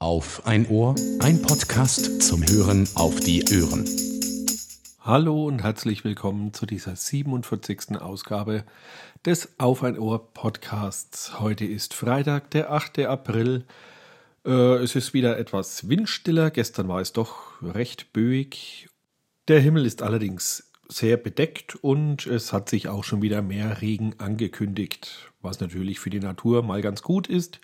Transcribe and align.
Auf 0.00 0.46
ein 0.46 0.68
Ohr, 0.68 0.94
ein 1.18 1.42
Podcast 1.42 2.22
zum 2.22 2.46
Hören 2.48 2.88
auf 2.94 3.18
die 3.18 3.42
Ohren. 3.42 3.84
Hallo 5.00 5.46
und 5.46 5.64
herzlich 5.64 6.04
willkommen 6.04 6.54
zu 6.54 6.66
dieser 6.66 6.94
47. 6.94 8.00
Ausgabe 8.00 8.62
des 9.26 9.58
Auf 9.58 9.82
ein 9.82 9.98
Ohr 9.98 10.32
Podcasts. 10.32 11.40
Heute 11.40 11.64
ist 11.64 11.94
Freitag, 11.94 12.52
der 12.52 12.70
8. 12.70 13.00
April. 13.00 13.64
Äh, 14.46 14.76
es 14.76 14.94
ist 14.94 15.14
wieder 15.14 15.36
etwas 15.36 15.88
windstiller. 15.88 16.52
Gestern 16.52 16.86
war 16.86 17.00
es 17.00 17.12
doch 17.12 17.60
recht 17.60 18.12
böig. 18.12 18.88
Der 19.48 19.58
Himmel 19.58 19.84
ist 19.84 20.02
allerdings 20.02 20.70
sehr 20.88 21.16
bedeckt 21.16 21.74
und 21.74 22.24
es 22.24 22.52
hat 22.52 22.68
sich 22.68 22.86
auch 22.86 23.02
schon 23.02 23.20
wieder 23.20 23.42
mehr 23.42 23.82
Regen 23.82 24.14
angekündigt, 24.18 25.32
was 25.42 25.58
natürlich 25.58 25.98
für 25.98 26.10
die 26.10 26.20
Natur 26.20 26.62
mal 26.62 26.82
ganz 26.82 27.02
gut 27.02 27.26
ist 27.26 27.58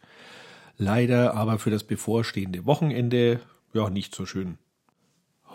leider 0.76 1.34
aber 1.34 1.58
für 1.58 1.70
das 1.70 1.84
bevorstehende 1.84 2.66
Wochenende 2.66 3.40
ja 3.72 3.90
nicht 3.90 4.14
so 4.14 4.26
schön. 4.26 4.58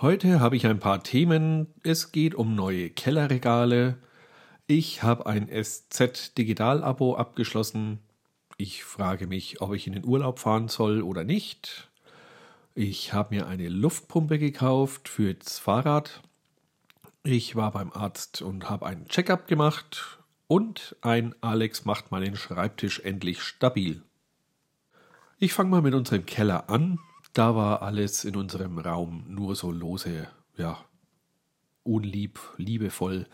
Heute 0.01 0.39
habe 0.39 0.55
ich 0.55 0.65
ein 0.65 0.79
paar 0.79 1.03
Themen. 1.03 1.67
Es 1.83 2.11
geht 2.11 2.35
um 2.35 2.55
neue 2.55 2.89
Kellerregale. 2.89 3.97
Ich 4.67 5.03
habe 5.03 5.25
ein 5.25 5.49
SZ 5.49 6.37
Digital 6.37 6.83
Abo 6.83 7.15
abgeschlossen. 7.15 7.99
Ich 8.57 8.83
frage 8.83 9.27
mich, 9.27 9.61
ob 9.61 9.73
ich 9.73 9.87
in 9.87 9.93
den 9.93 10.05
Urlaub 10.05 10.39
fahren 10.39 10.67
soll 10.67 11.01
oder 11.01 11.23
nicht. 11.23 11.89
Ich 12.75 13.13
habe 13.13 13.35
mir 13.35 13.47
eine 13.47 13.67
Luftpumpe 13.67 14.39
gekauft 14.39 15.09
fürs 15.09 15.59
Fahrrad. 15.59 16.21
Ich 17.23 17.55
war 17.55 17.71
beim 17.71 17.91
Arzt 17.91 18.41
und 18.41 18.69
habe 18.69 18.85
einen 18.85 19.07
Checkup 19.07 19.47
gemacht. 19.47 20.19
Und 20.47 20.95
ein 21.01 21.35
Alex 21.41 21.85
macht 21.85 22.11
meinen 22.11 22.35
Schreibtisch 22.35 22.99
endlich 23.01 23.41
stabil. 23.41 24.03
Ich 25.41 25.53
fange 25.53 25.69
mal 25.69 25.81
mit 25.81 25.93
unserem 25.93 26.25
Keller 26.25 26.69
an. 26.69 26.99
Da 27.31 27.55
war 27.55 27.81
alles 27.81 28.25
in 28.25 28.35
unserem 28.35 28.77
Raum 28.77 29.23
nur 29.29 29.55
so 29.55 29.71
lose, 29.71 30.27
ja, 30.57 30.83
unlieb, 31.83 32.41
liebevoll 32.57 33.25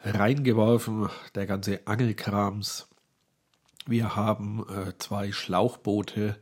reingeworfen. 0.00 1.10
Der 1.34 1.44
ganze 1.44 1.86
Angelkrams. 1.86 2.88
Wir 3.84 4.16
haben 4.16 4.64
äh, 4.66 4.96
zwei 4.96 5.30
Schlauchboote, 5.30 6.40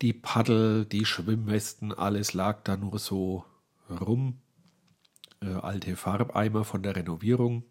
die 0.00 0.14
Paddel, 0.14 0.86
die 0.86 1.04
Schwimmwesten, 1.04 1.92
alles 1.92 2.32
lag 2.32 2.62
da 2.62 2.78
nur 2.78 2.98
so 2.98 3.44
rum. 3.90 4.38
Äh, 5.42 5.52
alte 5.52 5.96
Farbeimer 5.96 6.64
von 6.64 6.82
der 6.82 6.96
Renovierung. 6.96 7.64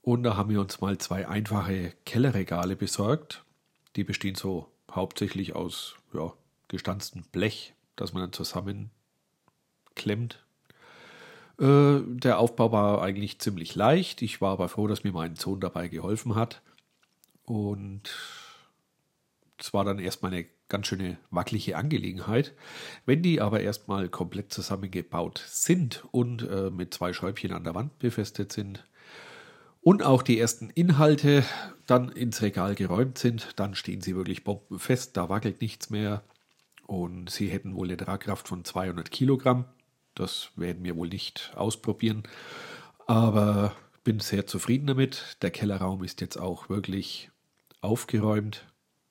Und 0.00 0.22
da 0.22 0.38
haben 0.38 0.48
wir 0.48 0.62
uns 0.62 0.80
mal 0.80 0.96
zwei 0.96 1.28
einfache 1.28 1.92
Kellerregale 2.06 2.76
besorgt. 2.76 3.44
Die 3.94 4.04
bestehen 4.04 4.34
so 4.34 4.72
hauptsächlich 4.98 5.56
aus 5.56 5.96
ja, 6.12 6.32
gestanztem 6.68 7.22
Blech, 7.32 7.74
das 7.96 8.12
man 8.12 8.22
dann 8.22 8.32
zusammenklemmt. 8.32 10.44
Äh, 11.58 12.00
der 12.06 12.38
Aufbau 12.38 12.70
war 12.70 13.02
eigentlich 13.02 13.40
ziemlich 13.40 13.74
leicht. 13.74 14.22
Ich 14.22 14.40
war 14.40 14.52
aber 14.52 14.68
froh, 14.68 14.86
dass 14.86 15.04
mir 15.04 15.12
mein 15.12 15.36
Sohn 15.36 15.60
dabei 15.60 15.88
geholfen 15.88 16.34
hat. 16.34 16.62
Und 17.44 18.02
es 19.58 19.72
war 19.72 19.84
dann 19.84 19.98
erstmal 19.98 20.32
eine 20.32 20.46
ganz 20.68 20.86
schöne 20.86 21.18
wackelige 21.30 21.76
Angelegenheit. 21.76 22.54
Wenn 23.06 23.22
die 23.22 23.40
aber 23.40 23.60
erstmal 23.60 24.08
komplett 24.08 24.52
zusammengebaut 24.52 25.42
sind 25.46 26.04
und 26.12 26.48
äh, 26.48 26.70
mit 26.70 26.94
zwei 26.94 27.12
Schräubchen 27.12 27.52
an 27.52 27.64
der 27.64 27.74
Wand 27.74 27.98
befestigt 27.98 28.52
sind, 28.52 28.84
und 29.88 30.02
auch 30.02 30.20
die 30.20 30.38
ersten 30.38 30.68
Inhalte 30.68 31.46
dann 31.86 32.10
ins 32.10 32.42
Regal 32.42 32.74
geräumt 32.74 33.16
sind, 33.16 33.58
dann 33.58 33.74
stehen 33.74 34.02
sie 34.02 34.14
wirklich 34.14 34.44
bombenfest, 34.44 35.16
da 35.16 35.30
wackelt 35.30 35.62
nichts 35.62 35.88
mehr 35.88 36.22
und 36.86 37.30
sie 37.30 37.48
hätten 37.48 37.74
wohl 37.74 37.86
eine 37.86 37.96
Tragkraft 37.96 38.48
von 38.48 38.66
200 38.66 39.10
Kilogramm. 39.10 39.64
Das 40.14 40.50
werden 40.56 40.84
wir 40.84 40.94
wohl 40.94 41.08
nicht 41.08 41.54
ausprobieren, 41.56 42.24
aber 43.06 43.74
bin 44.04 44.20
sehr 44.20 44.46
zufrieden 44.46 44.88
damit. 44.88 45.38
Der 45.40 45.50
Kellerraum 45.50 46.04
ist 46.04 46.20
jetzt 46.20 46.36
auch 46.36 46.68
wirklich 46.68 47.30
aufgeräumt. 47.80 48.66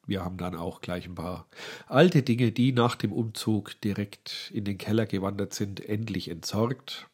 Wir 0.05 0.23
haben 0.23 0.37
dann 0.37 0.55
auch 0.55 0.81
gleich 0.81 1.07
ein 1.07 1.15
paar 1.15 1.47
alte 1.87 2.21
Dinge, 2.21 2.51
die 2.51 2.71
nach 2.71 2.95
dem 2.95 3.13
Umzug 3.13 3.81
direkt 3.81 4.51
in 4.53 4.63
den 4.63 4.77
Keller 4.77 5.07
gewandert 5.07 5.55
sind, 5.55 5.83
endlich 5.83 6.29
entsorgt 6.29 7.09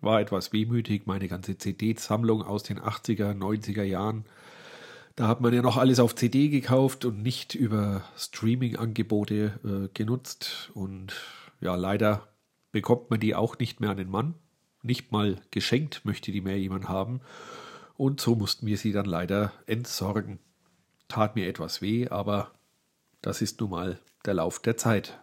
war 0.00 0.20
etwas 0.20 0.52
wehmütig, 0.52 1.06
meine 1.06 1.28
ganze 1.28 1.58
CD-Sammlung 1.58 2.42
aus 2.42 2.62
den 2.62 2.80
80er, 2.80 3.34
90er 3.34 3.82
Jahren. 3.82 4.24
Da 5.16 5.28
hat 5.28 5.40
man 5.40 5.52
ja 5.52 5.60
noch 5.60 5.76
alles 5.76 6.00
auf 6.00 6.14
CD 6.14 6.48
gekauft 6.48 7.04
und 7.04 7.22
nicht 7.22 7.54
über 7.54 8.02
Streaming-Angebote 8.16 9.60
äh, 9.64 9.88
genutzt. 9.92 10.70
Und 10.74 11.14
ja, 11.60 11.74
leider 11.74 12.28
bekommt 12.72 13.10
man 13.10 13.20
die 13.20 13.34
auch 13.34 13.58
nicht 13.58 13.80
mehr 13.80 13.90
an 13.90 13.98
den 13.98 14.10
Mann. 14.10 14.34
Nicht 14.82 15.12
mal 15.12 15.36
geschenkt 15.50 16.04
möchte 16.04 16.32
die 16.32 16.40
mehr 16.40 16.58
jemand 16.58 16.88
haben. 16.88 17.20
Und 17.96 18.20
so 18.20 18.34
mussten 18.34 18.66
wir 18.66 18.78
sie 18.78 18.92
dann 18.92 19.04
leider 19.04 19.52
entsorgen. 19.66 20.38
Tat 21.08 21.36
mir 21.36 21.48
etwas 21.48 21.82
weh, 21.82 22.08
aber 22.08 22.52
das 23.20 23.42
ist 23.42 23.60
nun 23.60 23.70
mal 23.70 24.00
der 24.24 24.34
Lauf 24.34 24.60
der 24.60 24.78
Zeit. 24.78 25.20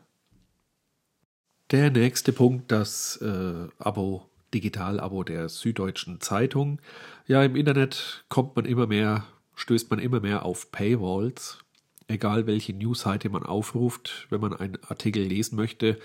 Der 1.72 1.90
nächste 1.90 2.34
Punkt, 2.34 2.72
das 2.72 3.18
äh, 3.18 3.68
Abo 3.80 4.30
Digitalabo 4.58 5.24
der 5.24 5.50
Süddeutschen 5.50 6.20
Zeitung. 6.20 6.82
Ja, 7.28 7.44
im 7.44 7.56
Internet 7.56 8.26
kommt 8.28 8.56
man 8.56 8.66
immer 8.66 8.88
mehr, 8.88 9.24
stößt 9.54 9.92
man 9.92 10.00
immer 10.00 10.20
mehr 10.20 10.46
auf 10.46 10.72
Paywalls. 10.72 11.60
Egal 12.08 12.48
welche 12.48 12.74
Newsseite 12.74 13.30
man 13.30 13.44
aufruft, 13.44 14.26
wenn 14.32 14.42
man 14.42 14.56
einen 14.56 14.80
Artikel 14.88 15.22
lesen 15.22 15.58
möchte, 15.58 16.00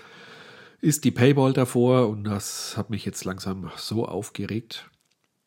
ist 0.81 1.03
die 1.03 1.09
Paywall 1.09 1.53
davor 1.53 2.09
und 2.09 2.25
das 2.25 2.77
hat 2.77 2.91
mich 2.91 3.05
jetzt 3.05 3.25
langsam 3.25 3.71
so 3.75 4.05
aufgeregt, 4.05 4.87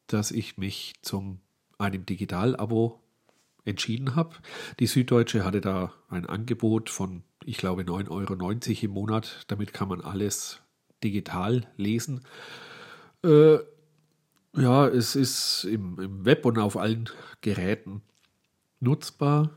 dass 0.08 0.32
ich 0.32 0.58
mich 0.58 0.94
zum 1.02 1.38
einem 1.78 2.06
Digitalabo 2.06 3.00
entschieden 3.64 4.16
habe. 4.16 4.34
Die 4.80 4.88
Süddeutsche 4.88 5.44
hatte 5.44 5.60
da 5.60 5.92
ein 6.08 6.26
Angebot 6.26 6.90
von, 6.90 7.22
ich 7.44 7.58
glaube, 7.58 7.82
9,90 7.82 8.10
Euro 8.10 8.84
im 8.84 8.90
Monat. 8.90 9.44
Damit 9.46 9.72
kann 9.72 9.86
man 9.88 10.00
alles 10.00 10.60
digital 11.04 11.68
lesen. 11.76 12.22
Äh, 13.26 13.58
ja, 14.56 14.86
es 14.86 15.16
ist 15.16 15.64
im, 15.64 15.98
im 15.98 16.24
Web 16.24 16.46
und 16.46 16.58
auf 16.58 16.76
allen 16.76 17.10
Geräten 17.40 18.02
nutzbar. 18.80 19.50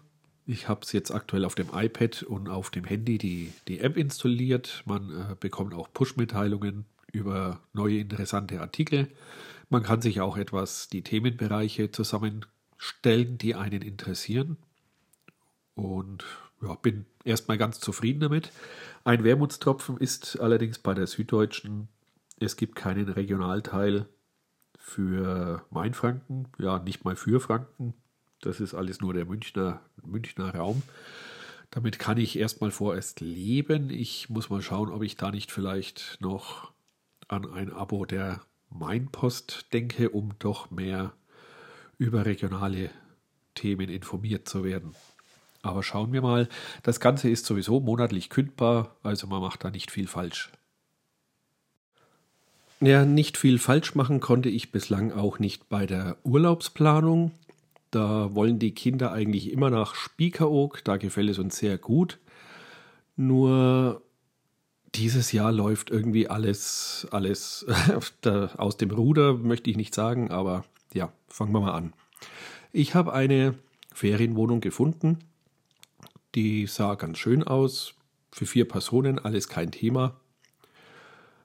Ich 0.45 0.67
habe 0.67 0.81
es 0.83 0.91
jetzt 0.91 1.11
aktuell 1.11 1.45
auf 1.45 1.53
dem 1.53 1.67
iPad 1.71 2.23
und 2.23 2.49
auf 2.49 2.71
dem 2.71 2.83
Handy 2.83 3.19
die, 3.19 3.53
die 3.67 3.79
App 3.79 3.95
installiert. 3.95 4.83
Man 4.85 5.11
äh, 5.11 5.35
bekommt 5.39 5.75
auch 5.75 5.93
Push-Mitteilungen 5.93 6.85
über 7.11 7.61
neue 7.73 7.99
interessante 7.99 8.59
Artikel. 8.59 9.07
Man 9.69 9.83
kann 9.83 10.01
sich 10.01 10.19
auch 10.19 10.35
etwas 10.35 10.89
die 10.89 11.03
Themenbereiche 11.03 11.91
zusammenstellen, 11.91 13.37
die 13.37 13.53
einen 13.53 13.83
interessieren. 13.83 14.57
Und 15.75 16.25
ja, 16.61 16.73
bin 16.73 17.05
erstmal 17.23 17.59
ganz 17.59 17.79
zufrieden 17.79 18.19
damit. 18.19 18.51
Ein 19.03 19.23
Wermutstropfen 19.23 19.97
ist 19.97 20.39
allerdings 20.39 20.79
bei 20.79 20.95
der 20.95 21.05
Süddeutschen 21.07 21.87
es 22.39 22.55
gibt 22.55 22.75
keinen 22.75 23.09
Regionalteil 23.09 24.07
für 24.77 25.65
Mainfranken, 25.69 26.47
ja, 26.57 26.79
nicht 26.79 27.03
mal 27.03 27.15
für 27.15 27.39
Franken. 27.39 27.93
Das 28.41 28.59
ist 28.59 28.73
alles 28.73 29.01
nur 29.01 29.13
der 29.13 29.25
Münchner, 29.25 29.81
Münchner 30.01 30.55
Raum. 30.55 30.81
Damit 31.71 31.99
kann 31.99 32.17
ich 32.17 32.39
erstmal 32.39 32.71
vorerst 32.71 33.19
leben. 33.19 33.89
Ich 33.89 34.29
muss 34.29 34.49
mal 34.49 34.61
schauen, 34.61 34.89
ob 34.89 35.03
ich 35.03 35.17
da 35.17 35.31
nicht 35.31 35.51
vielleicht 35.51 36.17
noch 36.19 36.71
an 37.27 37.51
ein 37.51 37.71
Abo 37.71 38.05
der 38.05 38.41
Mainpost 38.69 39.73
denke, 39.73 40.09
um 40.09 40.33
doch 40.39 40.71
mehr 40.71 41.13
über 41.97 42.25
regionale 42.25 42.89
Themen 43.53 43.89
informiert 43.89 44.47
zu 44.47 44.63
werden. 44.63 44.95
Aber 45.61 45.83
schauen 45.83 46.13
wir 46.13 46.21
mal. 46.21 46.47
Das 46.83 46.99
Ganze 46.99 47.29
ist 47.29 47.45
sowieso 47.45 47.81
monatlich 47.81 48.29
kündbar, 48.29 48.95
also 49.03 49.27
man 49.27 49.41
macht 49.41 49.63
da 49.63 49.69
nicht 49.69 49.91
viel 49.91 50.07
falsch. 50.07 50.49
Ja, 52.81 53.03
nicht 53.03 53.37
viel 53.37 53.59
falsch 53.59 53.93
machen 53.95 54.21
konnte 54.21 54.47
ich 54.47 54.71
bislang 54.71 55.11
auch 55.11 55.37
nicht 55.37 55.67
bei 55.67 55.85
der 55.85 56.15
Urlaubsplanung. 56.23 57.31
Da 57.91 58.33
wollen 58.33 58.57
die 58.57 58.73
Kinder 58.73 59.11
eigentlich 59.11 59.51
immer 59.51 59.69
nach 59.69 59.95
Spiekeroog, 59.95 60.81
da 60.85 60.95
gefällt 60.95 61.29
es 61.29 61.39
uns 61.39 61.57
sehr 61.57 61.77
gut. 61.77 62.19
Nur 63.17 64.01
dieses 64.95 65.33
Jahr 65.33 65.51
läuft 65.51 65.89
irgendwie 65.89 66.29
alles, 66.29 67.05
alles 67.11 67.65
aus 68.57 68.77
dem 68.77 68.91
Ruder, 68.91 69.33
möchte 69.33 69.69
ich 69.69 69.75
nicht 69.75 69.93
sagen, 69.93 70.31
aber 70.31 70.63
ja, 70.93 71.11
fangen 71.27 71.51
wir 71.51 71.59
mal 71.59 71.73
an. 71.73 71.93
Ich 72.71 72.95
habe 72.95 73.11
eine 73.11 73.55
Ferienwohnung 73.93 74.61
gefunden, 74.61 75.19
die 76.33 76.65
sah 76.65 76.95
ganz 76.95 77.17
schön 77.17 77.43
aus, 77.43 77.93
für 78.31 78.45
vier 78.45 78.67
Personen, 78.67 79.19
alles 79.19 79.49
kein 79.49 79.71
Thema 79.71 80.15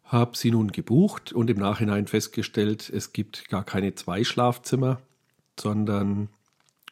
habe 0.04 0.36
sie 0.36 0.50
nun 0.50 0.70
gebucht 0.70 1.32
und 1.32 1.50
im 1.50 1.58
Nachhinein 1.58 2.06
festgestellt, 2.06 2.90
es 2.90 3.12
gibt 3.12 3.48
gar 3.48 3.64
keine 3.64 3.94
zwei 3.94 4.22
Schlafzimmer, 4.24 5.00
sondern 5.58 6.28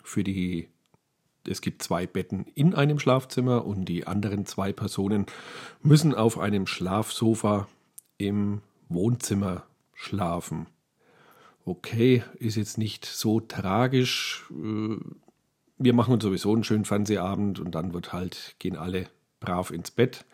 für 0.02 0.24
die 0.24 0.68
es 1.46 1.60
gibt 1.60 1.82
zwei 1.82 2.06
Betten 2.06 2.46
in 2.54 2.74
einem 2.74 2.98
Schlafzimmer 2.98 3.64
und 3.64 3.86
die 3.86 4.06
anderen 4.06 4.46
zwei 4.46 4.72
Personen 4.72 5.26
müssen 5.82 6.14
auf 6.14 6.38
einem 6.38 6.66
Schlafsofa 6.66 7.66
im 8.16 8.60
Wohnzimmer 8.88 9.64
schlafen. 9.94 10.66
Okay, 11.64 12.22
ist 12.38 12.56
jetzt 12.56 12.78
nicht 12.78 13.04
so 13.04 13.40
tragisch. 13.40 14.44
Äh, 14.50 14.96
wir 15.78 15.94
machen 15.94 16.14
uns 16.14 16.22
sowieso 16.22 16.52
einen 16.52 16.64
schönen 16.64 16.84
Fernsehabend 16.84 17.58
und 17.58 17.74
dann 17.74 17.92
wird 17.92 18.12
halt, 18.12 18.54
gehen 18.58 18.76
alle 18.76 19.08
brav 19.40 19.70
ins 19.70 19.90
Bett. 19.90 20.24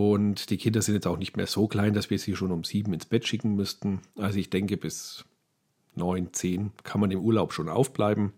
Und 0.00 0.48
die 0.48 0.56
Kinder 0.56 0.80
sind 0.80 0.94
jetzt 0.94 1.06
auch 1.06 1.18
nicht 1.18 1.36
mehr 1.36 1.46
so 1.46 1.68
klein, 1.68 1.92
dass 1.92 2.08
wir 2.08 2.18
sie 2.18 2.34
schon 2.34 2.52
um 2.52 2.64
sieben 2.64 2.94
ins 2.94 3.04
Bett 3.04 3.28
schicken 3.28 3.54
müssten. 3.54 4.00
Also 4.16 4.38
ich 4.38 4.48
denke, 4.48 4.78
bis 4.78 5.26
neun, 5.94 6.32
zehn 6.32 6.72
kann 6.84 7.02
man 7.02 7.10
im 7.10 7.20
Urlaub 7.20 7.52
schon 7.52 7.68
aufbleiben. 7.68 8.32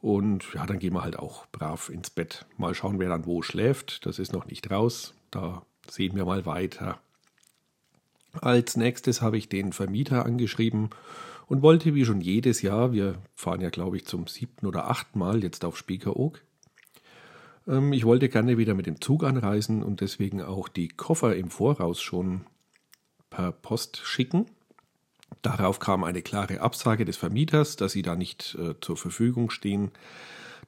Und 0.00 0.52
ja, 0.52 0.66
dann 0.66 0.80
gehen 0.80 0.92
wir 0.92 1.04
halt 1.04 1.16
auch 1.16 1.46
brav 1.52 1.90
ins 1.90 2.10
Bett. 2.10 2.44
Mal 2.58 2.74
schauen, 2.74 2.98
wer 2.98 3.08
dann 3.08 3.24
wo 3.24 3.40
schläft. 3.40 4.04
Das 4.04 4.18
ist 4.18 4.32
noch 4.32 4.46
nicht 4.46 4.68
raus. 4.68 5.14
Da 5.30 5.64
sehen 5.88 6.16
wir 6.16 6.24
mal 6.24 6.44
weiter. 6.44 6.98
Als 8.40 8.76
nächstes 8.76 9.22
habe 9.22 9.38
ich 9.38 9.48
den 9.48 9.72
Vermieter 9.72 10.26
angeschrieben 10.26 10.90
und 11.46 11.62
wollte 11.62 11.94
wie 11.94 12.04
schon 12.04 12.20
jedes 12.20 12.62
Jahr, 12.62 12.92
wir 12.92 13.14
fahren 13.36 13.60
ja 13.60 13.70
glaube 13.70 13.96
ich 13.96 14.06
zum 14.06 14.26
siebten 14.26 14.66
oder 14.66 14.90
achten 14.90 15.20
Mal 15.20 15.44
jetzt 15.44 15.64
auf 15.64 15.78
Spiekeroog, 15.78 16.40
ich 17.66 18.04
wollte 18.04 18.28
gerne 18.28 18.58
wieder 18.58 18.74
mit 18.74 18.86
dem 18.86 19.00
Zug 19.00 19.24
anreisen 19.24 19.82
und 19.82 20.00
deswegen 20.00 20.42
auch 20.42 20.68
die 20.68 20.88
Koffer 20.88 21.34
im 21.34 21.50
Voraus 21.50 22.00
schon 22.00 22.46
per 23.30 23.52
Post 23.52 24.00
schicken. 24.04 24.46
Darauf 25.42 25.78
kam 25.78 26.04
eine 26.04 26.22
klare 26.22 26.60
Absage 26.60 27.04
des 27.04 27.16
Vermieters, 27.16 27.76
dass 27.76 27.92
sie 27.92 28.02
da 28.02 28.16
nicht 28.16 28.56
äh, 28.60 28.74
zur 28.80 28.96
Verfügung 28.96 29.50
stehen. 29.50 29.90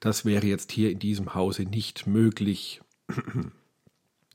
Das 0.01 0.25
wäre 0.25 0.47
jetzt 0.47 0.73
hier 0.73 0.91
in 0.91 0.99
diesem 0.99 1.35
Hause 1.35 1.65
nicht 1.65 2.07
möglich. 2.07 2.81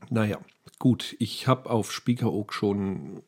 naja, 0.10 0.40
gut, 0.80 1.16
ich 1.20 1.48
habe 1.48 1.70
auf 1.70 1.92
Spiekeroog 1.92 2.54
schon 2.54 3.24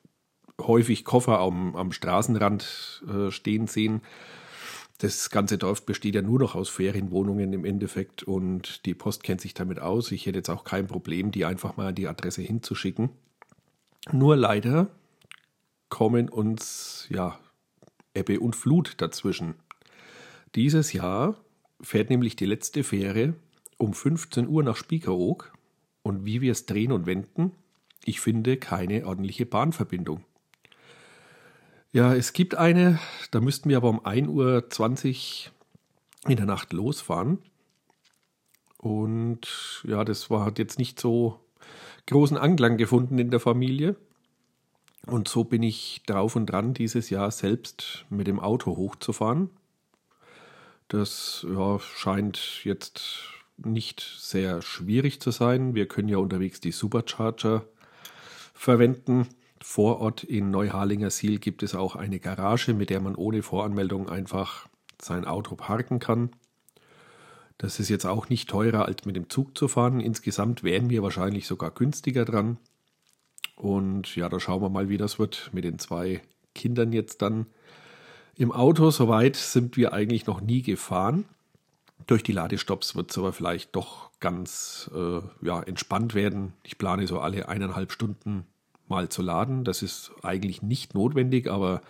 häufig 0.62 1.06
Koffer 1.06 1.40
am, 1.40 1.76
am 1.76 1.92
Straßenrand 1.92 3.04
äh, 3.08 3.32
stehen 3.32 3.68
sehen. 3.68 4.02
Das 5.00 5.30
ganze 5.30 5.58
Dorf 5.58 5.86
besteht 5.86 6.16
ja 6.16 6.22
nur 6.22 6.40
noch 6.40 6.56
aus 6.56 6.70
Ferienwohnungen 6.70 7.52
im 7.52 7.66
Endeffekt 7.66 8.24
und 8.24 8.86
die 8.86 8.94
Post 8.94 9.24
kennt 9.24 9.42
sich 9.42 9.54
damit 9.54 9.80
aus. 9.80 10.12
Ich 10.12 10.26
hätte 10.26 10.40
jetzt 10.40 10.50
auch 10.50 10.64
kein 10.64 10.88
Problem, 10.88 11.32
die 11.32 11.46
einfach 11.46 11.78
mal 11.78 11.88
an 11.88 11.96
die 11.96 12.08
Adresse 12.08 12.42
hinzuschicken. 12.42 13.10
Nur 14.12 14.36
leider 14.36 14.90
kommen 15.90 16.30
uns 16.30 17.08
ja 17.10 17.40
Ebbe 18.14 18.40
und 18.40 18.56
Flut 18.56 18.96
dazwischen. 18.98 19.56
Dieses 20.56 20.94
Jahr 20.94 21.36
fährt 21.82 22.10
nämlich 22.10 22.36
die 22.36 22.46
letzte 22.46 22.84
Fähre 22.84 23.34
um 23.78 23.94
15 23.94 24.48
Uhr 24.48 24.64
nach 24.64 24.78
Spiekeroog 24.78 25.52
und 26.04 26.26
wie 26.26 26.42
wir 26.42 26.52
es 26.52 26.66
drehen 26.66 26.92
und 26.92 27.06
wenden, 27.06 27.52
ich 28.06 28.20
finde 28.20 28.58
keine 28.58 29.06
ordentliche 29.06 29.46
Bahnverbindung. 29.46 30.24
Ja, 31.94 32.16
es 32.16 32.34
gibt 32.34 32.56
eine, 32.56 33.00
da 33.30 33.40
müssten 33.40 33.70
wir 33.70 33.78
aber 33.78 33.90
um 33.90 34.00
1.20 34.00 35.46
Uhr 35.46 36.32
in 36.32 36.38
der 36.38 36.48
Nacht 36.48 36.74
losfahren. 36.74 37.38
Und 38.80 39.84
ja, 39.84 40.04
das 40.04 40.32
war, 40.32 40.44
hat 40.44 40.58
jetzt 40.58 40.80
nicht 40.80 41.00
so 41.00 41.40
großen 42.08 42.36
Anklang 42.36 42.78
gefunden 42.78 43.20
in 43.20 43.30
der 43.30 43.40
Familie. 43.40 43.96
Und 45.06 45.28
so 45.28 45.44
bin 45.44 45.62
ich 45.62 46.02
drauf 46.08 46.36
und 46.36 46.48
dran, 46.48 46.74
dieses 46.74 47.12
Jahr 47.12 47.30
selbst 47.30 48.06
mit 48.10 48.26
dem 48.26 48.40
Auto 48.40 48.76
hochzufahren. 48.76 49.52
Das 50.88 51.46
ja, 51.48 51.78
scheint 51.80 52.64
jetzt 52.64 53.20
nicht 53.58 54.02
sehr 54.18 54.64
schwierig 54.64 55.22
zu 55.22 55.30
sein. 55.30 55.76
Wir 55.76 55.88
können 55.88 56.10
ja 56.10 56.18
unterwegs 56.18 56.60
die 56.60 56.72
Supercharger 56.72 57.68
verwenden. 58.56 59.28
Vor 59.66 60.02
Ort 60.02 60.26
in 60.26 60.52
Neuharlinger-Siel 60.52 61.40
gibt 61.40 61.64
es 61.64 61.74
auch 61.74 61.96
eine 61.96 62.20
Garage, 62.20 62.74
mit 62.74 62.90
der 62.90 63.00
man 63.00 63.16
ohne 63.16 63.42
Voranmeldung 63.42 64.10
einfach 64.10 64.68
sein 65.02 65.24
Auto 65.24 65.56
parken 65.56 66.00
kann. 66.00 66.32
Das 67.58 67.80
ist 67.80 67.88
jetzt 67.88 68.06
auch 68.06 68.28
nicht 68.28 68.50
teurer 68.50 68.86
als 68.86 69.06
mit 69.06 69.16
dem 69.16 69.30
Zug 69.30 69.58
zu 69.58 69.70
fahren. 69.70 70.02
Insgesamt 70.02 70.64
wären 70.64 70.90
wir 70.90 71.02
wahrscheinlich 71.02 71.48
sogar 71.48 71.72
günstiger 71.72 72.26
dran. 72.26 72.58
Und 73.56 74.18
ja, 74.18 74.28
da 74.28 74.38
schauen 74.42 74.62
wir 74.62 74.70
mal, 74.70 74.90
wie 74.90 74.98
das 74.98 75.18
wird 75.18 75.50
mit 75.54 75.64
den 75.64 75.80
zwei 75.80 76.22
Kindern 76.54 76.92
jetzt 76.92 77.22
dann 77.22 77.46
im 78.36 78.52
Auto. 78.52 78.92
Soweit 78.92 79.38
sind 79.38 79.78
wir 79.78 79.94
eigentlich 79.94 80.26
noch 80.26 80.42
nie 80.42 80.62
gefahren. 80.62 81.24
Durch 82.06 82.22
die 82.22 82.34
Ladestops 82.34 82.98
wird 82.98 83.12
es 83.12 83.18
aber 83.18 83.32
vielleicht 83.32 83.74
doch 83.78 84.12
ganz 84.20 84.92
äh, 84.94 85.22
ja, 85.42 85.64
entspannt 85.64 86.16
werden. 86.16 86.52
Ich 86.64 86.78
plane 86.78 87.08
so 87.08 87.22
alle 87.22 87.48
eineinhalb 87.48 87.94
Stunden 87.94 88.46
mal 88.88 89.10
zu 89.10 89.22
laden. 89.22 89.64
Das 89.64 89.82
ist 89.82 90.12
eigentlich 90.22 90.62
nicht 90.62 90.94
notwendig, 90.94 91.50
aber 91.50 91.82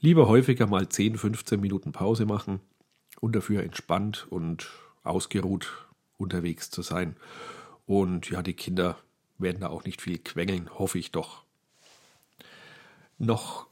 lieber 0.00 0.28
häufiger 0.28 0.66
mal 0.66 0.88
10, 0.88 1.16
15 1.16 1.60
Minuten 1.60 1.92
Pause 1.92 2.26
machen 2.26 2.60
und 3.20 3.34
dafür 3.36 3.62
entspannt 3.62 4.26
und 4.30 4.68
ausgeruht 5.02 5.86
unterwegs 6.16 6.70
zu 6.70 6.82
sein. 6.82 7.16
Und 7.86 8.30
ja, 8.30 8.42
die 8.42 8.54
Kinder 8.54 8.96
werden 9.38 9.60
da 9.60 9.68
auch 9.68 9.84
nicht 9.84 10.00
viel 10.02 10.18
quengeln, 10.18 10.70
hoffe 10.78 10.98
ich 10.98 11.12
doch. 11.12 11.44
Noch, 13.18 13.66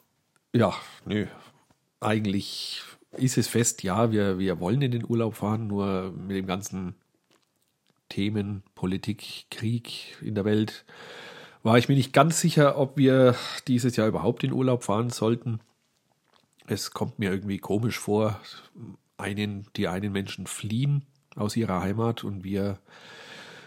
ja, 0.53 0.75
nö, 1.05 1.27
eigentlich 2.01 2.83
ist 3.13 3.39
es 3.39 3.49
fest, 3.49 3.83
ja, 3.83 4.11
wir, 4.13 4.39
wir 4.39 4.61
wollen 4.61 4.83
in 4.83 4.91
den 4.91 5.09
Urlaub 5.09 5.37
fahren, 5.37 5.67
nur 5.67 6.13
mit 6.13 6.37
dem 6.37 6.47
ganzen 6.47 6.95
Themen, 8.09 8.63
Politik, 8.75 9.47
Krieg 9.51 10.17
in 10.23 10.35
der 10.35 10.45
Welt 10.45 10.85
war 11.63 11.79
ich 11.79 11.89
mir 11.89 11.95
nicht 11.95 12.13
ganz 12.13 12.41
sicher, 12.41 12.79
ob 12.79 12.97
wir 12.97 13.35
dieses 13.67 13.97
Jahr 13.97 14.09
überhaupt 14.09 14.45
in 14.45 14.53
Urlaub 14.53 14.85
fahren 14.85 15.11
sollten. 15.11 15.61
Es 16.67 16.91
kommt 16.91 17.19
mir 17.19 17.31
irgendwie 17.31 17.59
komisch 17.59 17.99
vor, 17.99 18.41
einen, 19.17 19.67
die 19.77 19.89
einen 19.89 20.13
Menschen 20.13 20.47
fliehen 20.47 21.07
aus 21.35 21.57
ihrer 21.57 21.81
Heimat 21.81 22.25
und 22.25 22.45
wir 22.45 22.79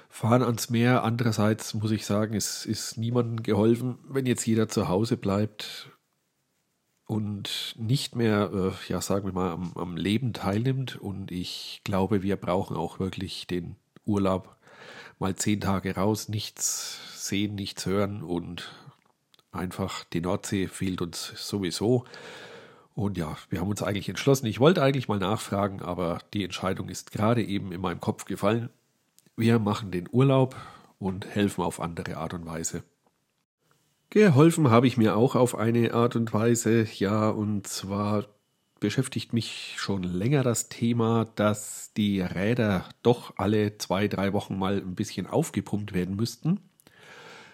fahren 0.09 0.43
ans 0.43 0.69
Meer. 0.69 1.03
Andererseits 1.03 1.73
muss 1.73 1.91
ich 1.91 2.05
sagen, 2.05 2.35
es 2.35 2.65
ist 2.65 2.97
niemandem 2.97 3.43
geholfen, 3.43 3.97
wenn 4.07 4.25
jetzt 4.25 4.45
jeder 4.45 4.67
zu 4.67 4.87
Hause 4.87 5.17
bleibt 5.17 5.89
und 7.05 7.75
nicht 7.77 8.15
mehr, 8.15 8.51
äh, 8.53 8.91
ja, 8.91 9.01
sagen 9.01 9.25
wir 9.25 9.33
mal, 9.33 9.51
am, 9.51 9.73
am 9.75 9.97
Leben 9.97 10.33
teilnimmt. 10.33 10.95
Und 10.95 11.31
ich 11.31 11.81
glaube, 11.83 12.23
wir 12.23 12.37
brauchen 12.37 12.77
auch 12.77 12.99
wirklich 12.99 13.47
den 13.47 13.75
Urlaub 14.05 14.57
mal 15.21 15.35
zehn 15.35 15.61
Tage 15.61 15.95
raus, 15.95 16.27
nichts 16.27 16.99
sehen, 17.15 17.55
nichts 17.55 17.85
hören 17.85 18.23
und 18.23 18.73
einfach 19.51 20.03
die 20.05 20.19
Nordsee 20.19 20.67
fehlt 20.67 21.01
uns 21.01 21.33
sowieso. 21.35 22.05
Und 22.95 23.17
ja, 23.17 23.37
wir 23.49 23.61
haben 23.61 23.69
uns 23.69 23.83
eigentlich 23.83 24.09
entschlossen. 24.09 24.47
Ich 24.47 24.59
wollte 24.59 24.81
eigentlich 24.81 25.07
mal 25.07 25.19
nachfragen, 25.19 25.81
aber 25.81 26.19
die 26.33 26.43
Entscheidung 26.43 26.89
ist 26.89 27.11
gerade 27.11 27.43
eben 27.43 27.71
in 27.71 27.79
meinem 27.79 28.01
Kopf 28.01 28.25
gefallen. 28.25 28.69
Wir 29.37 29.59
machen 29.59 29.91
den 29.91 30.09
Urlaub 30.11 30.55
und 30.99 31.25
helfen 31.27 31.63
auf 31.63 31.79
andere 31.79 32.17
Art 32.17 32.33
und 32.33 32.45
Weise. 32.45 32.83
Geholfen 34.09 34.71
habe 34.71 34.87
ich 34.87 34.97
mir 34.97 35.15
auch 35.15 35.35
auf 35.35 35.55
eine 35.55 35.93
Art 35.93 36.15
und 36.15 36.33
Weise, 36.33 36.85
ja, 36.95 37.29
und 37.29 37.67
zwar 37.67 38.25
beschäftigt 38.81 39.31
mich 39.31 39.75
schon 39.77 40.03
länger 40.03 40.43
das 40.43 40.67
Thema, 40.67 41.29
dass 41.35 41.93
die 41.95 42.19
Räder 42.19 42.89
doch 43.03 43.35
alle 43.37 43.77
zwei, 43.77 44.09
drei 44.09 44.33
Wochen 44.33 44.59
mal 44.59 44.77
ein 44.77 44.95
bisschen 44.95 45.27
aufgepumpt 45.27 45.93
werden 45.93 46.17
müssten. 46.17 46.59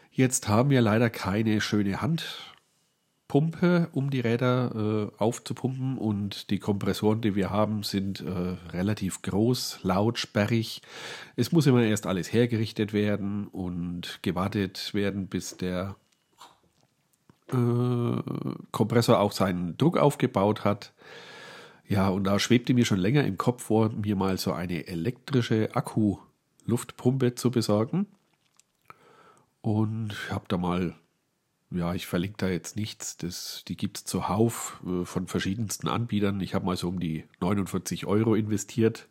Jetzt 0.10 0.48
haben 0.48 0.72
wir 0.72 0.82
leider 0.82 1.12
keine 1.12 1.62
schöne 1.62 2.02
Handpumpe, 2.02 3.90
um 3.92 4.10
die 4.10 4.22
Räder 4.22 5.12
äh, 5.14 5.22
aufzupumpen 5.22 5.98
und 5.98 6.50
die 6.50 6.60
Kompressoren, 6.60 7.22
die 7.22 7.36
wir 7.36 7.52
haben, 7.52 7.84
sind 7.84 8.22
äh, 8.22 8.56
relativ 8.72 9.22
groß, 9.22 9.82
laut, 9.84 10.18
sperrig. 10.18 10.82
Es 11.36 11.52
muss 11.52 11.68
immer 11.68 11.84
erst 11.84 12.08
alles 12.08 12.32
hergerichtet 12.32 12.94
werden 12.94 13.48
und 13.48 14.20
gewartet 14.24 14.94
werden, 14.94 15.28
bis 15.28 15.58
der 15.58 15.98
äh, 17.52 18.22
Kompressor 18.72 19.20
auch 19.20 19.32
seinen 19.32 19.78
Druck 19.78 19.98
aufgebaut 19.98 20.64
hat. 20.64 20.94
Ja, 21.88 22.10
und 22.10 22.26
da 22.26 22.38
schwebte 22.40 22.74
mir 22.74 22.86
schon 22.86 23.00
länger 23.00 23.24
im 23.24 23.38
Kopf 23.38 23.64
vor, 23.64 23.90
mir 23.90 24.16
mal 24.16 24.38
so 24.38 24.52
eine 24.52 24.88
elektrische 24.88 25.74
Akku-Luftpumpe 25.74 27.36
zu 27.36 27.50
besorgen. 27.50 28.08
Und 29.62 30.14
ich 30.14 30.32
habe 30.32 30.46
da 30.50 30.58
mal, 30.58 30.96
ja, 31.72 31.94
ich 31.94 32.08
verlinke 32.08 32.38
da 32.38 32.50
jetzt 32.50 32.76
nichts, 32.76 33.18
das, 33.18 33.64
die 33.68 33.78
gibt 33.78 33.98
es 33.98 34.06
zuhauf 34.06 34.82
äh, 34.86 35.06
von 35.06 35.28
verschiedensten 35.28 35.88
Anbietern. 35.88 36.42
Ich 36.42 36.54
habe 36.56 36.66
mal 36.66 36.78
so 36.78 36.90
um 36.90 37.00
die 37.00 37.24
49 37.40 38.06
Euro 38.06 38.36
investiert. 38.36 39.08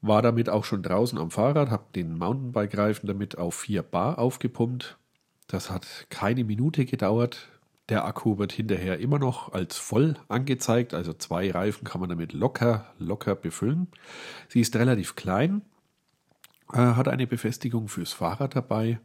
War 0.00 0.22
damit 0.22 0.50
auch 0.50 0.64
schon 0.64 0.82
draußen 0.82 1.18
am 1.18 1.30
Fahrrad, 1.30 1.70
habe 1.70 1.86
den 1.94 2.18
Mountainbike-Reifen 2.18 3.06
damit 3.06 3.38
auf 3.38 3.54
4 3.54 3.82
Bar 3.82 4.18
aufgepumpt. 4.18 4.98
Das 5.46 5.70
hat 5.70 6.06
keine 6.10 6.44
Minute 6.44 6.84
gedauert. 6.84 7.48
Der 7.90 8.06
Akku 8.06 8.38
wird 8.38 8.52
hinterher 8.52 8.98
immer 8.98 9.18
noch 9.18 9.52
als 9.52 9.76
voll 9.76 10.16
angezeigt, 10.28 10.94
also 10.94 11.12
zwei 11.12 11.50
Reifen 11.50 11.84
kann 11.86 12.00
man 12.00 12.08
damit 12.08 12.32
locker, 12.32 12.94
locker 12.98 13.34
befüllen. 13.34 13.88
Sie 14.48 14.60
ist 14.60 14.74
relativ 14.74 15.16
klein, 15.16 15.60
äh, 16.72 16.78
hat 16.78 17.08
eine 17.08 17.26
Befestigung 17.26 17.88
fürs 17.88 18.14
Fahrrad 18.14 18.56
dabei, 18.56 19.00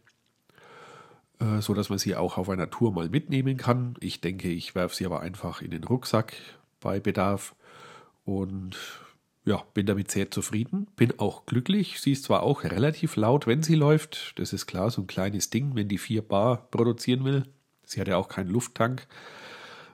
äh, 1.39 1.59
so 1.59 1.73
man 1.73 1.99
sie 1.99 2.15
auch 2.15 2.37
auf 2.37 2.49
einer 2.49 2.69
Tour 2.69 2.93
mal 2.93 3.09
mitnehmen 3.09 3.57
kann. 3.57 3.95
Ich 3.99 4.21
denke, 4.21 4.47
ich 4.49 4.75
werfe 4.75 4.95
sie 4.95 5.05
aber 5.05 5.19
einfach 5.19 5.61
in 5.61 5.71
den 5.71 5.83
Rucksack 5.83 6.33
bei 6.79 7.01
Bedarf 7.01 7.55
und 8.23 8.77
ja, 9.49 9.63
bin 9.73 9.85
damit 9.85 10.11
sehr 10.11 10.31
zufrieden, 10.31 10.87
bin 10.95 11.19
auch 11.19 11.45
glücklich. 11.45 11.99
Sie 11.99 12.11
ist 12.11 12.23
zwar 12.23 12.43
auch 12.43 12.63
relativ 12.63 13.15
laut, 13.15 13.47
wenn 13.47 13.63
sie 13.63 13.75
läuft, 13.75 14.39
das 14.39 14.53
ist 14.53 14.67
klar, 14.67 14.91
so 14.91 15.01
ein 15.01 15.07
kleines 15.07 15.49
Ding, 15.49 15.75
wenn 15.75 15.89
die 15.89 15.97
4 15.97 16.21
Bar 16.21 16.69
produzieren 16.71 17.25
will, 17.25 17.45
Sie 17.89 17.99
hat 17.99 18.07
ja 18.07 18.17
auch 18.17 18.29
keinen 18.29 18.49
Lufttank. 18.49 19.07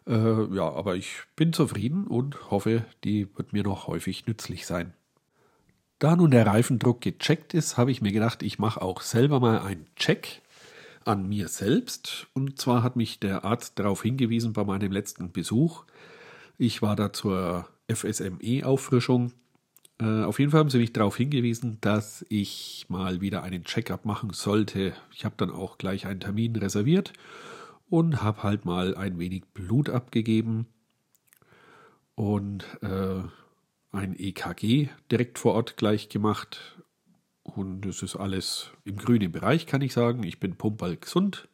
Äh, 0.06 0.54
ja, 0.54 0.70
aber 0.70 0.96
ich 0.96 1.24
bin 1.36 1.54
zufrieden 1.54 2.06
und 2.08 2.52
hoffe, 2.52 2.86
die 3.04 3.28
wird 3.38 3.54
mir 3.54 3.64
noch 3.64 3.88
häufig 3.88 4.28
nützlich 4.28 4.66
sein. 4.66 4.94
Da 5.98 6.18
nun 6.18 6.32
der 6.32 6.46
Reifendruck 6.46 7.00
gecheckt 7.00 7.54
ist, 7.54 7.78
habe 7.78 7.92
ich 7.92 8.02
mir 8.02 8.12
gedacht, 8.12 8.44
ich 8.44 8.60
mache 8.60 8.82
auch 8.82 9.00
selber 9.00 9.40
mal 9.40 9.60
einen 9.60 9.88
Check 9.96 10.42
an 11.06 11.30
mir 11.30 11.48
selbst. 11.48 12.28
Und 12.34 12.60
zwar 12.60 12.84
hat 12.84 12.98
mich 12.98 13.22
der 13.22 13.46
Arzt 13.46 13.80
darauf 13.80 14.04
hingewiesen 14.04 14.52
bei 14.52 14.66
meinem 14.66 14.92
letzten 14.92 15.32
Besuch. 15.32 15.86
Ich 16.58 16.82
war 16.82 16.98
da 16.98 17.14
zur 17.14 17.70
FSME-Auffrischung. 17.88 19.32
Äh, 20.00 20.24
auf 20.24 20.40
jeden 20.40 20.52
Fall 20.52 20.60
haben 20.60 20.70
sie 20.70 20.80
mich 20.80 20.94
darauf 20.94 21.16
hingewiesen, 21.18 21.78
dass 21.82 22.26
ich 22.30 22.86
mal 22.90 23.22
wieder 23.22 23.44
einen 23.44 23.64
Check-up 23.64 24.06
machen 24.06 24.32
sollte. 24.34 24.94
Ich 25.14 25.26
habe 25.26 25.36
dann 25.38 25.52
auch 25.52 25.78
gleich 25.78 26.06
einen 26.06 26.20
Termin 26.20 26.56
reserviert 26.56 27.14
und 27.90 28.22
habe 28.22 28.44
halt 28.44 28.66
mal 28.66 28.96
ein 28.96 29.20
wenig 29.20 29.46
Blut 29.54 29.90
abgegeben 29.90 30.68
und 32.16 32.66
äh, 32.82 33.22
ein 33.92 34.16
EKG 34.18 34.90
direkt 35.12 35.40
vor 35.40 35.54
Ort 35.54 35.78
gleich 35.78 36.10
gemacht. 36.10 36.82
Und 37.44 37.86
es 37.86 38.02
ist 38.02 38.16
alles 38.16 38.72
im 38.84 38.98
grünen 38.98 39.32
Bereich, 39.32 39.68
kann 39.68 39.82
ich 39.82 39.94
sagen. 39.94 40.24
Ich 40.24 40.40
bin 40.40 40.56
pumperl 40.56 40.98
gesund. 40.98 41.48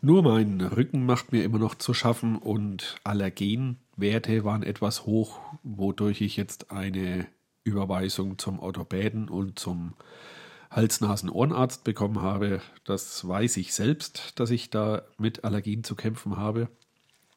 Nur 0.00 0.22
mein 0.22 0.60
Rücken 0.60 1.06
macht 1.06 1.32
mir 1.32 1.44
immer 1.44 1.58
noch 1.58 1.74
zu 1.74 1.92
schaffen 1.92 2.36
und 2.36 2.96
Allergenwerte 3.04 4.44
waren 4.44 4.62
etwas 4.62 5.06
hoch, 5.06 5.40
wodurch 5.62 6.20
ich 6.20 6.36
jetzt 6.36 6.70
eine 6.70 7.26
Überweisung 7.64 8.38
zum 8.38 8.58
Orthopäden 8.60 9.28
und 9.28 9.58
zum 9.58 9.94
Hals-Nasen-Ohrenarzt 10.70 11.84
bekommen 11.84 12.20
habe. 12.20 12.60
Das 12.84 13.26
weiß 13.26 13.56
ich 13.56 13.74
selbst, 13.74 14.38
dass 14.38 14.50
ich 14.50 14.70
da 14.70 15.02
mit 15.18 15.44
Allergien 15.44 15.84
zu 15.84 15.94
kämpfen 15.94 16.36
habe. 16.36 16.68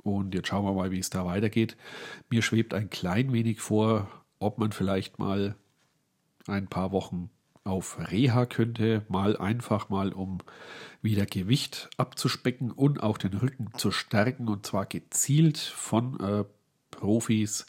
Und 0.03 0.33
jetzt 0.35 0.47
schauen 0.47 0.65
wir 0.65 0.73
mal, 0.73 0.91
wie 0.91 0.99
es 0.99 1.09
da 1.09 1.25
weitergeht. 1.25 1.77
Mir 2.29 2.41
schwebt 2.41 2.73
ein 2.73 2.89
klein 2.89 3.33
wenig 3.33 3.61
vor, 3.61 4.07
ob 4.39 4.57
man 4.57 4.71
vielleicht 4.71 5.19
mal 5.19 5.55
ein 6.47 6.67
paar 6.67 6.91
Wochen 6.91 7.29
auf 7.63 7.97
Reha 8.11 8.45
könnte, 8.45 9.05
mal 9.09 9.37
einfach 9.37 9.89
mal, 9.89 10.13
um 10.13 10.39
wieder 11.01 11.25
Gewicht 11.25 11.89
abzuspecken 11.97 12.71
und 12.71 13.03
auch 13.03 13.17
den 13.17 13.33
Rücken 13.33 13.69
zu 13.75 13.91
stärken 13.91 14.47
und 14.47 14.65
zwar 14.65 14.85
gezielt 14.85 15.57
von 15.57 16.19
äh, 16.19 16.45
Profis, 16.91 17.65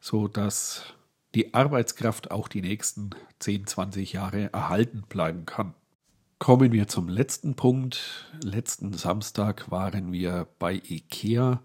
so 0.00 0.28
dass 0.28 0.94
die 1.34 1.54
Arbeitskraft 1.54 2.30
auch 2.30 2.48
die 2.48 2.62
nächsten 2.62 3.10
10, 3.38 3.66
20 3.66 4.12
Jahre 4.12 4.52
erhalten 4.52 5.02
bleiben 5.08 5.46
kann. 5.46 5.74
Kommen 6.38 6.72
wir 6.72 6.88
zum 6.88 7.08
letzten 7.08 7.54
Punkt. 7.54 8.26
Letzten 8.42 8.92
Samstag 8.94 9.70
waren 9.70 10.12
wir 10.12 10.48
bei 10.58 10.74
IKEA. 10.74 11.62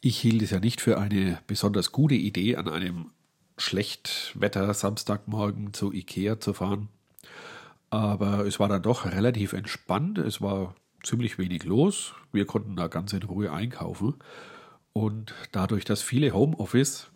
Ich 0.00 0.18
hielt 0.18 0.42
es 0.42 0.50
ja 0.50 0.58
nicht 0.58 0.80
für 0.80 0.98
eine 0.98 1.38
besonders 1.46 1.92
gute 1.92 2.14
Idee, 2.14 2.56
an 2.56 2.68
einem 2.68 3.10
Schlechtwetter 3.58 4.72
Samstagmorgen 4.72 5.72
zu 5.72 5.92
IKEA 5.92 6.40
zu 6.40 6.54
fahren. 6.54 6.88
Aber 7.90 8.46
es 8.46 8.58
war 8.58 8.68
dann 8.68 8.82
doch 8.82 9.04
relativ 9.04 9.52
entspannt. 9.52 10.18
Es 10.18 10.40
war 10.40 10.74
ziemlich 11.02 11.38
wenig 11.38 11.64
los. 11.64 12.14
Wir 12.32 12.46
konnten 12.46 12.76
da 12.76 12.88
ganz 12.88 13.12
in 13.12 13.22
Ruhe 13.22 13.52
einkaufen. 13.52 14.14
Und 14.92 15.34
dadurch, 15.52 15.84
dass 15.84 16.02
viele 16.02 16.32
Homeoffice 16.32 17.10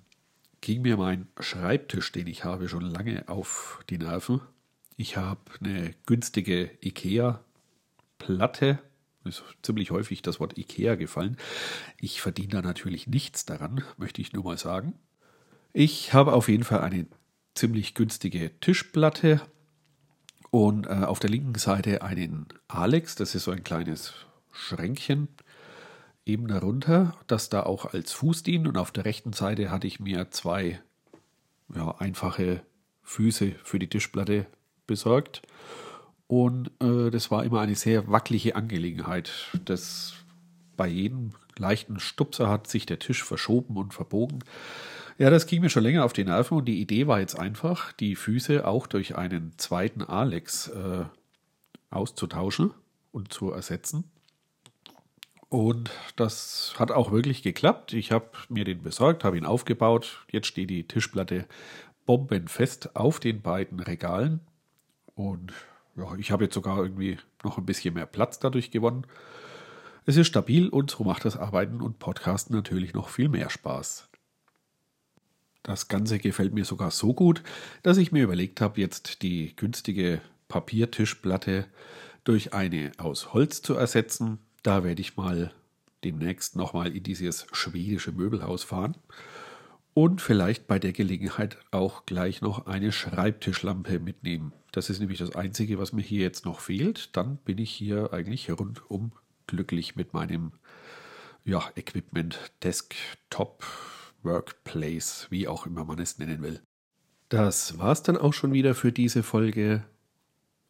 ging 0.61 0.83
mir 0.83 0.97
mein 0.97 1.29
Schreibtisch, 1.39 2.13
den 2.13 2.27
ich 2.27 2.45
habe, 2.45 2.69
schon 2.69 2.83
lange 2.83 3.29
auf 3.29 3.83
die 3.89 3.99
Nerven. 3.99 4.41
Ich 4.97 5.17
habe 5.17 5.41
eine 5.61 5.95
günstige 6.07 6.71
IKEA-Platte. 6.83 8.79
Ist 9.25 9.43
ziemlich 9.63 9.91
häufig 9.91 10.23
das 10.23 10.41
Wort 10.41 10.57
IKEA 10.59 10.95
gefallen. 10.95 11.37
Ich 11.99 12.21
verdiene 12.21 12.49
da 12.49 12.63
natürlich 12.63 13.07
nichts 13.07 13.45
daran, 13.45 13.85
möchte 13.97 14.21
ich 14.21 14.33
nur 14.33 14.45
mal 14.45 14.59
sagen. 14.59 14.95
Ich 15.73 16.13
habe 16.13 16.33
auf 16.33 16.49
jeden 16.49 16.65
Fall 16.65 16.81
eine 16.81 17.07
ziemlich 17.55 17.95
günstige 17.95 18.59
Tischplatte 18.61 19.41
und 20.51 20.87
äh, 20.87 21.05
auf 21.05 21.21
der 21.21 21.31
linken 21.31 21.55
Seite 21.55 22.03
einen 22.03 22.49
Alex, 22.67 23.15
das 23.15 23.35
ist 23.35 23.45
so 23.45 23.51
ein 23.53 23.63
kleines 23.63 24.15
Schränkchen, 24.53 25.29
eben 26.31 26.49
darunter, 26.49 27.17
das 27.27 27.49
da 27.49 27.63
auch 27.63 27.87
als 27.93 28.13
Fuß 28.13 28.43
dient. 28.43 28.67
Und 28.67 28.77
auf 28.77 28.91
der 28.91 29.05
rechten 29.05 29.33
Seite 29.33 29.71
hatte 29.71 29.87
ich 29.87 30.01
mir 30.01 30.31
zwei 30.31 30.81
ja, 31.75 31.95
einfache 31.99 32.63
Füße 33.03 33.53
für 33.65 33.79
die 33.79 33.89
Tischplatte 33.89 34.47
besorgt. 34.87 35.43
Und 36.27 36.71
äh, 36.81 37.11
das 37.11 37.31
war 37.31 37.45
immer 37.45 37.61
eine 37.61 37.75
sehr 37.75 38.09
wackelige 38.09 38.55
Angelegenheit. 38.55 39.33
Das 39.65 40.15
bei 40.77 40.87
jedem 40.87 41.33
leichten 41.59 42.01
Stupser 42.01 42.49
hat 42.49 42.67
sich 42.67 42.87
der 42.87 42.99
Tisch 42.99 43.23
verschoben 43.23 43.77
und 43.77 43.93
verbogen. 43.93 44.39
Ja, 45.19 45.29
das 45.29 45.47
ging 45.47 45.61
mir 45.61 45.69
schon 45.69 45.83
länger 45.83 46.05
auf 46.05 46.15
die 46.15 46.25
Nerven 46.25 46.57
und 46.57 46.65
die 46.65 46.81
Idee 46.81 47.07
war 47.07 47.21
jetzt 47.21 47.39
einfach, 47.39 47.93
die 47.93 48.17
Füße 48.17 48.67
auch 48.67 48.87
durch 48.87 49.17
einen 49.17 49.53
zweiten 49.59 50.03
Alex 50.03 50.69
äh, 50.69 51.05
auszutauschen 51.91 52.73
und 53.13 53.33
zu 53.33 53.51
ersetzen. 53.51 54.05
Und 55.51 55.91
das 56.15 56.75
hat 56.79 56.93
auch 56.93 57.11
wirklich 57.11 57.43
geklappt. 57.43 57.93
Ich 57.93 58.13
habe 58.13 58.31
mir 58.49 58.65
den 58.65 58.83
besorgt, 58.83 59.25
habe 59.25 59.37
ihn 59.37 59.45
aufgebaut. 59.45 60.25
Jetzt 60.31 60.47
steht 60.47 60.71
die 60.71 60.87
Tischplatte 60.87 61.45
bombenfest 62.07 62.95
auf 62.95 63.19
den 63.19 63.43
beiden 63.43 63.81
Regalen. 63.81 64.41
Und 65.17 65.53
ja, 65.97 66.15
ich 66.17 66.31
habe 66.31 66.45
jetzt 66.45 66.55
sogar 66.55 66.79
irgendwie 66.79 67.19
noch 67.43 67.59
ein 67.59 67.67
bisschen 67.67 67.95
mehr 67.95 68.07
Platz 68.07 68.39
dadurch 68.39 68.71
gewonnen. 68.71 69.07
Es 70.07 70.17
ist 70.17 70.29
stabil 70.29 70.69
und 70.69 70.93
so 70.93 71.03
macht 71.03 71.25
das 71.25 71.37
Arbeiten 71.37 71.81
und 71.81 71.99
Podcasten 71.99 72.55
natürlich 72.55 72.95
noch 72.95 73.09
viel 73.09 73.29
mehr 73.29 73.51
Spaß. 73.51 74.09
Das 75.65 75.89
Ganze 75.89 76.21
gefällt 76.21 76.55
mir 76.55 76.65
sogar 76.65 76.93
so 76.93 77.13
gut, 77.13 77.43
dass 77.83 77.99
ich 77.99 78.13
mir 78.13 78.23
überlegt 78.23 78.61
habe, 78.61 78.81
jetzt 78.81 79.23
die 79.23 79.55
günstige 79.57 80.21
Papiertischplatte 80.47 81.67
durch 82.23 82.55
eine 82.55 82.93
aus 82.99 83.35
Holz 83.35 83.63
zu 83.63 83.75
ersetzen. 83.75 84.39
Da 84.63 84.85
werde 84.85 85.01
ich 85.01 85.17
mal 85.17 85.53
demnächst 86.05 86.57
nochmal 86.57 86.95
in 86.95 87.03
dieses 87.03 87.47
schwedische 87.53 88.13
Möbelhaus 88.13 88.65
fahren 88.65 88.97
und 89.95 90.21
vielleicht 90.21 90.67
bei 90.67 90.79
der 90.79 90.93
Gelegenheit 90.93 91.59
auch 91.71 92.07
gleich 92.07 92.43
noch 92.43 92.67
eine 92.67 92.93
Schreibtischlampe 92.93 93.99
mitnehmen. 93.99 94.53
Das 94.73 94.89
ist 94.89 95.01
nämlich 95.01 95.19
das 95.19 95.35
Einzige, 95.35 95.79
was 95.79 95.93
mir 95.93 96.03
hier 96.03 96.23
jetzt 96.23 96.45
noch 96.45 96.61
fehlt. 96.61 97.17
Dann 97.17 97.39
bin 97.39 97.59
ich 97.59 97.71
hier 97.71 98.13
eigentlich 98.13 98.51
rundum 98.51 99.13
glücklich 99.47 99.97
mit 99.97 100.13
meinem 100.15 100.53
ja, 101.45 101.71
Equipment, 101.75 102.39
Desktop, 102.63 103.65
Workplace, 104.23 105.27
wie 105.31 105.49
auch 105.49 105.67
immer 105.67 105.85
man 105.85 105.99
es 105.99 106.19
nennen 106.19 106.43
will. 106.43 106.61
Das 107.29 107.79
war's 107.79 108.03
dann 108.03 108.17
auch 108.17 108.33
schon 108.33 108.53
wieder 108.53 108.75
für 108.75 108.93
diese 108.93 109.23
Folge. 109.23 109.85